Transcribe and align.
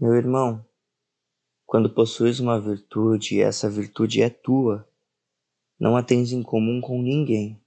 Meu 0.00 0.14
irmão, 0.14 0.66
quando 1.66 1.92
possuis 1.92 2.40
uma 2.40 2.58
virtude 2.58 3.34
e 3.34 3.42
essa 3.42 3.68
virtude 3.68 4.22
é 4.22 4.30
tua, 4.30 4.90
não 5.78 5.94
a 5.94 6.02
tens 6.02 6.32
em 6.32 6.42
comum 6.42 6.80
com 6.80 7.02
ninguém. 7.02 7.62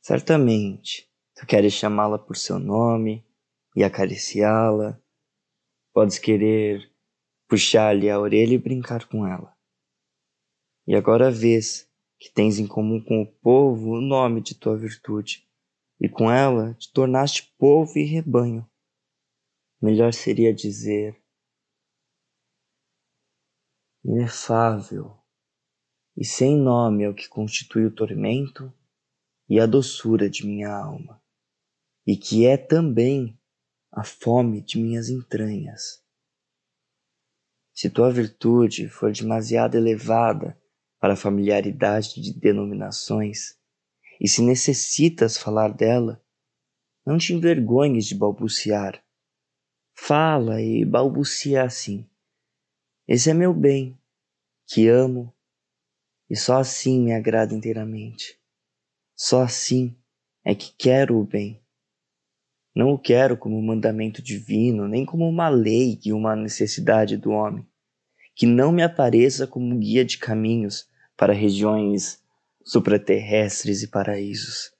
Certamente, 0.00 1.10
tu 1.34 1.44
queres 1.44 1.72
chamá-la 1.72 2.20
por 2.20 2.36
seu 2.36 2.56
nome 2.60 3.26
e 3.74 3.82
acariciá-la, 3.82 4.96
podes 5.92 6.20
querer 6.20 6.88
puxar-lhe 7.48 8.08
a 8.08 8.20
orelha 8.20 8.54
e 8.54 8.58
brincar 8.58 9.08
com 9.08 9.26
ela. 9.26 9.52
E 10.86 10.94
agora 10.94 11.32
vês 11.32 11.90
que 12.16 12.32
tens 12.32 12.60
em 12.60 12.66
comum 12.68 13.02
com 13.02 13.22
o 13.22 13.26
povo 13.26 13.94
o 13.94 14.00
nome 14.00 14.40
de 14.40 14.54
tua 14.54 14.76
virtude, 14.78 15.44
e 16.00 16.08
com 16.08 16.30
ela 16.30 16.74
te 16.74 16.92
tornaste 16.92 17.52
povo 17.58 17.98
e 17.98 18.04
rebanho. 18.04 18.64
Melhor 19.82 20.14
seria 20.14 20.54
dizer 20.54 21.20
inefável 24.04 25.18
e 26.16 26.24
sem 26.24 26.56
nome 26.56 27.02
é 27.02 27.08
o 27.08 27.14
que 27.14 27.28
constitui 27.28 27.86
o 27.86 27.92
tormento 27.92 28.72
e 29.48 29.58
a 29.58 29.66
doçura 29.66 30.30
de 30.30 30.46
minha 30.46 30.70
alma, 30.70 31.20
e 32.06 32.16
que 32.16 32.46
é 32.46 32.56
também 32.56 33.36
a 33.90 34.04
fome 34.04 34.62
de 34.62 34.78
minhas 34.78 35.08
entranhas. 35.08 36.00
Se 37.74 37.90
tua 37.90 38.12
virtude 38.12 38.88
for 38.88 39.10
demasiado 39.10 39.76
elevada 39.76 40.56
para 41.00 41.14
a 41.14 41.16
familiaridade 41.16 42.20
de 42.20 42.32
denominações, 42.32 43.58
e 44.20 44.28
se 44.28 44.42
necessitas 44.42 45.36
falar 45.36 45.74
dela, 45.74 46.24
não 47.04 47.18
te 47.18 47.32
envergonhes 47.32 48.06
de 48.06 48.14
balbuciar 48.14 49.04
Fala 49.94 50.60
e 50.60 50.84
balbucia 50.84 51.62
assim. 51.62 52.06
Esse 53.06 53.30
é 53.30 53.34
meu 53.34 53.52
bem, 53.52 53.98
que 54.66 54.88
amo, 54.88 55.32
e 56.28 56.36
só 56.36 56.58
assim 56.58 57.00
me 57.00 57.12
agrada 57.12 57.54
inteiramente. 57.54 58.38
Só 59.14 59.42
assim 59.42 59.94
é 60.44 60.54
que 60.54 60.72
quero 60.76 61.18
o 61.18 61.24
bem. 61.24 61.60
Não 62.74 62.94
o 62.94 62.98
quero 62.98 63.36
como 63.36 63.56
um 63.56 63.62
mandamento 63.62 64.22
divino, 64.22 64.88
nem 64.88 65.04
como 65.04 65.28
uma 65.28 65.50
lei 65.50 66.00
e 66.04 66.12
uma 66.12 66.34
necessidade 66.34 67.18
do 67.18 67.30
homem. 67.30 67.66
Que 68.34 68.46
não 68.46 68.72
me 68.72 68.82
apareça 68.82 69.46
como 69.46 69.78
guia 69.78 70.04
de 70.04 70.16
caminhos 70.16 70.88
para 71.16 71.34
regiões 71.34 72.22
supraterrestres 72.64 73.82
e 73.82 73.88
paraísos. 73.88 74.72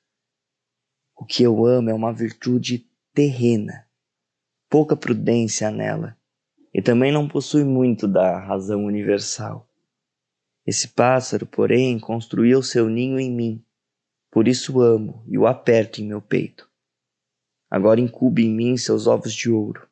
O 1.15 1.25
que 1.27 1.43
eu 1.43 1.67
amo 1.67 1.91
é 1.91 1.95
uma 1.95 2.13
virtude 2.13 2.89
terrena 3.13 3.87
pouca 4.73 4.97
prudência 4.97 5.71
nela 5.71 6.17
e 6.73 6.81
também 6.81 7.13
não 7.13 7.29
possui 7.29 7.63
muito 7.63 8.09
da 8.09 8.39
razão 8.39 8.87
universal. 8.87 9.69
Esse 10.67 10.89
pássaro, 10.89 11.45
porém, 11.45 11.99
construiu 11.99 12.63
seu 12.63 12.89
ninho 12.89 13.21
em 13.21 13.31
mim, 13.31 13.63
por 14.31 14.49
isso 14.49 14.81
amo 14.81 15.23
e 15.29 15.37
o 15.37 15.47
aperto 15.47 16.01
em 16.01 16.07
meu 16.07 16.23
peito. 16.23 16.71
Agora 17.71 18.01
incube 18.01 18.47
em 18.47 18.49
mim 18.49 18.79
seus 18.79 19.07
ovos 19.07 19.35
de 19.35 19.51
ouro. 19.51 19.87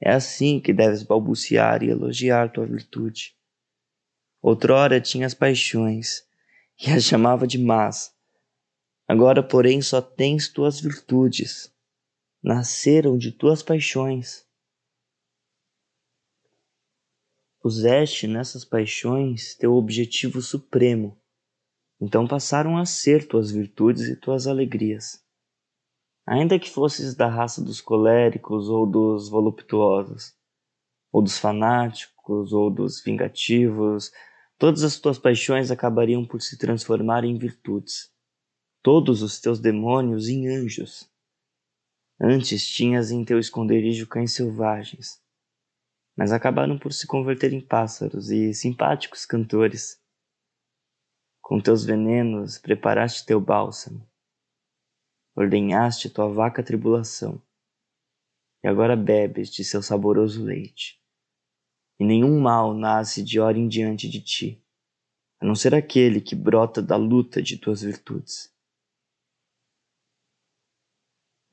É 0.00 0.10
assim 0.10 0.58
que 0.58 0.72
deves 0.72 1.04
balbuciar 1.04 1.84
e 1.84 1.90
elogiar 1.90 2.50
tua 2.50 2.66
virtude. 2.66 3.36
Outrora 4.42 5.00
tinhas 5.00 5.34
paixões 5.34 6.26
e 6.84 6.90
as 6.90 7.04
chamava 7.04 7.46
de 7.46 7.58
más. 7.58 8.12
Agora, 9.06 9.40
porém, 9.40 9.80
só 9.80 10.02
tens 10.02 10.48
tuas 10.48 10.80
virtudes 10.80 11.72
nasceram 12.48 13.18
de 13.18 13.30
tuas 13.30 13.62
paixões. 13.62 14.42
Puseste 17.60 18.26
nessas 18.26 18.64
paixões 18.64 19.54
teu 19.54 19.74
objetivo 19.74 20.40
supremo, 20.40 21.20
então 22.00 22.26
passaram 22.26 22.78
a 22.78 22.86
ser 22.86 23.28
tuas 23.28 23.50
virtudes 23.50 24.08
e 24.08 24.16
tuas 24.16 24.46
alegrias. 24.46 25.22
Ainda 26.26 26.58
que 26.58 26.70
fosses 26.70 27.14
da 27.14 27.28
raça 27.28 27.62
dos 27.62 27.82
coléricos 27.82 28.70
ou 28.70 28.86
dos 28.86 29.28
voluptuosos, 29.28 30.34
ou 31.12 31.20
dos 31.20 31.36
fanáticos 31.36 32.54
ou 32.54 32.70
dos 32.70 33.02
vingativos, 33.02 34.10
todas 34.56 34.82
as 34.84 34.98
tuas 34.98 35.18
paixões 35.18 35.70
acabariam 35.70 36.24
por 36.24 36.40
se 36.40 36.56
transformar 36.56 37.24
em 37.24 37.36
virtudes, 37.36 38.10
todos 38.82 39.20
os 39.20 39.38
teus 39.38 39.60
demônios 39.60 40.30
em 40.30 40.48
anjos. 40.48 41.10
Antes 42.20 42.66
tinhas 42.66 43.12
em 43.12 43.24
teu 43.24 43.38
esconderijo 43.38 44.04
cães 44.04 44.32
selvagens, 44.32 45.22
mas 46.16 46.32
acabaram 46.32 46.76
por 46.76 46.92
se 46.92 47.06
converter 47.06 47.52
em 47.52 47.60
pássaros 47.60 48.28
e 48.32 48.52
simpáticos 48.52 49.24
cantores. 49.24 50.02
Com 51.40 51.60
teus 51.60 51.84
venenos 51.84 52.58
preparaste 52.58 53.24
teu 53.24 53.40
bálsamo, 53.40 54.04
ordenhaste 55.36 56.10
tua 56.10 56.28
vaca 56.28 56.60
tribulação, 56.60 57.40
e 58.64 58.66
agora 58.66 58.96
bebes 58.96 59.48
de 59.48 59.62
seu 59.62 59.80
saboroso 59.80 60.42
leite. 60.42 61.00
E 62.00 62.04
nenhum 62.04 62.40
mal 62.40 62.74
nasce 62.74 63.22
de 63.22 63.38
hora 63.38 63.56
em 63.56 63.68
diante 63.68 64.08
de 64.08 64.20
ti, 64.20 64.60
a 65.40 65.46
não 65.46 65.54
ser 65.54 65.72
aquele 65.72 66.20
que 66.20 66.34
brota 66.34 66.82
da 66.82 66.96
luta 66.96 67.40
de 67.40 67.56
tuas 67.56 67.80
virtudes. 67.80 68.52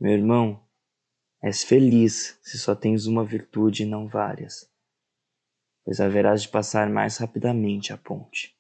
Meu 0.05 0.13
irmão, 0.13 0.63
és 1.41 1.63
feliz 1.63 2.38
se 2.43 2.59
só 2.59 2.75
tens 2.75 3.07
uma 3.07 3.25
virtude 3.25 3.81
e 3.81 3.85
não 3.88 4.07
várias, 4.07 4.71
pois 5.83 5.99
haverás 5.99 6.43
de 6.43 6.49
passar 6.49 6.88
mais 6.91 7.17
rapidamente 7.17 7.91
a 7.91 7.97
ponte. 7.97 8.55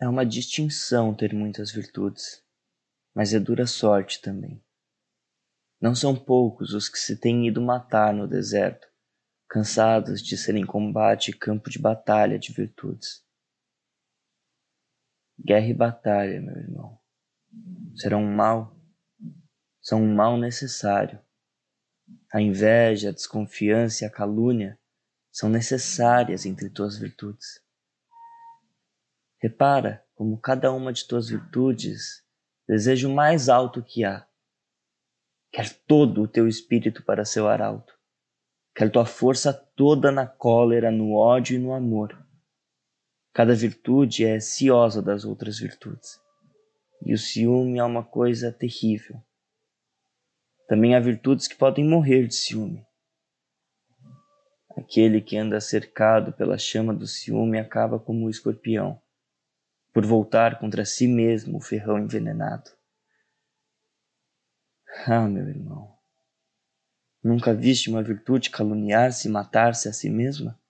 É 0.00 0.08
uma 0.08 0.24
distinção 0.24 1.14
ter 1.14 1.34
muitas 1.34 1.70
virtudes, 1.70 2.42
mas 3.14 3.34
é 3.34 3.38
dura 3.38 3.66
sorte 3.66 4.22
também. 4.22 4.64
Não 5.78 5.94
são 5.94 6.16
poucos 6.16 6.72
os 6.72 6.88
que 6.88 6.98
se 6.98 7.20
têm 7.20 7.46
ido 7.46 7.60
matar 7.60 8.14
no 8.14 8.26
deserto, 8.26 8.88
cansados 9.50 10.22
de 10.22 10.34
serem 10.38 10.64
combate 10.64 11.30
e 11.30 11.36
campo 11.36 11.68
de 11.68 11.78
batalha 11.78 12.38
de 12.38 12.54
virtudes. 12.54 13.22
Guerra 15.38 15.66
e 15.66 15.74
batalha, 15.74 16.40
meu 16.40 16.56
irmão, 16.56 16.98
serão 17.94 18.22
um 18.22 18.34
mal 18.34 18.75
são 19.86 20.02
um 20.02 20.12
mal 20.12 20.36
necessário. 20.36 21.16
A 22.34 22.40
inveja, 22.40 23.10
a 23.10 23.12
desconfiança 23.12 24.02
e 24.02 24.06
a 24.08 24.10
calúnia 24.10 24.76
são 25.30 25.48
necessárias 25.48 26.44
entre 26.44 26.68
tuas 26.68 26.98
virtudes. 26.98 27.62
Repara 29.40 30.04
como 30.16 30.40
cada 30.40 30.72
uma 30.72 30.92
de 30.92 31.06
tuas 31.06 31.28
virtudes 31.28 32.24
deseja 32.66 33.06
o 33.06 33.14
mais 33.14 33.48
alto 33.48 33.80
que 33.80 34.02
há. 34.02 34.26
Quer 35.52 35.72
todo 35.86 36.22
o 36.22 36.28
teu 36.28 36.48
espírito 36.48 37.04
para 37.04 37.24
seu 37.24 37.46
arauto. 37.46 37.96
Quer 38.74 38.90
tua 38.90 39.06
força 39.06 39.52
toda 39.54 40.10
na 40.10 40.26
cólera, 40.26 40.90
no 40.90 41.12
ódio 41.12 41.54
e 41.54 41.60
no 41.60 41.72
amor. 41.72 42.26
Cada 43.32 43.54
virtude 43.54 44.24
é 44.24 44.40
ciosa 44.40 45.00
das 45.00 45.24
outras 45.24 45.60
virtudes. 45.60 46.20
E 47.04 47.14
o 47.14 47.18
ciúme 47.18 47.78
é 47.78 47.84
uma 47.84 48.02
coisa 48.02 48.50
terrível. 48.50 49.22
Também 50.66 50.96
há 50.96 51.00
virtudes 51.00 51.46
que 51.46 51.54
podem 51.54 51.84
morrer 51.84 52.26
de 52.26 52.34
ciúme. 52.34 52.84
Aquele 54.76 55.20
que 55.20 55.36
anda 55.36 55.60
cercado 55.60 56.32
pela 56.32 56.58
chama 56.58 56.92
do 56.92 57.06
ciúme 57.06 57.58
acaba 57.58 57.98
como 58.00 58.26
o 58.26 58.30
escorpião, 58.30 59.00
por 59.92 60.04
voltar 60.04 60.58
contra 60.58 60.84
si 60.84 61.06
mesmo 61.06 61.58
o 61.58 61.62
ferrão 61.62 61.98
envenenado. 61.98 62.70
Ah, 65.06 65.28
meu 65.28 65.48
irmão, 65.48 65.96
nunca 67.22 67.54
viste 67.54 67.88
uma 67.88 68.02
virtude 68.02 68.50
caluniar-se 68.50 69.28
e 69.28 69.30
matar-se 69.30 69.88
a 69.88 69.92
si 69.92 70.10
mesma? 70.10 70.60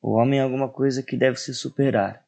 O 0.00 0.12
homem 0.12 0.38
é 0.38 0.42
alguma 0.42 0.72
coisa 0.72 1.02
que 1.02 1.16
deve 1.16 1.38
se 1.38 1.52
superar. 1.52 2.24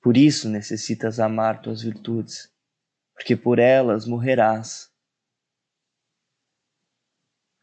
Por 0.00 0.16
isso 0.16 0.48
necessitas 0.48 1.18
amar 1.18 1.60
tuas 1.60 1.82
virtudes 1.82 2.55
porque 3.16 3.34
por 3.34 3.58
elas 3.58 4.06
morrerás. 4.06 4.94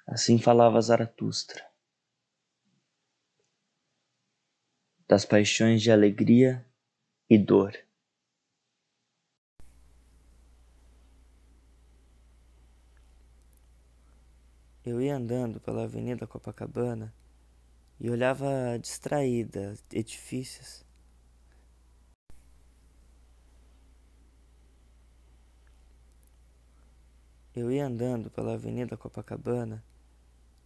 Assim 0.06 0.40
falava 0.40 0.82
Zaratustra. 0.82 1.64
Das 5.08 5.24
paixões 5.24 5.82
de 5.82 5.92
alegria 5.92 6.66
e 7.30 7.38
dor. 7.38 7.78
Eu 14.84 15.00
ia 15.00 15.16
andando 15.16 15.62
pela 15.62 15.84
Avenida 15.84 16.28
Copacabana 16.28 17.14
e 18.00 18.10
olhava 18.10 18.78
distraída 18.82 19.76
edifícios 19.92 20.83
Eu 27.56 27.72
ia 27.72 27.86
andando 27.86 28.32
pela 28.32 28.54
Avenida 28.54 28.98
Copacabana 28.98 29.84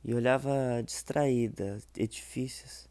e 0.04 0.14
olhava 0.14 0.82
distraída 0.86 1.80
edifícios 1.98 2.90